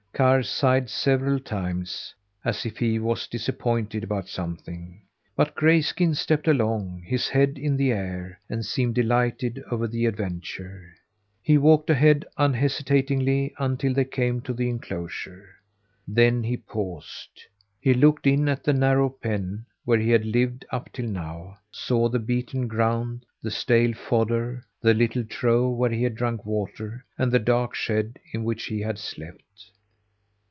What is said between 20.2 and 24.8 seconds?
lived up till now; saw the beaten ground, the stale fodder,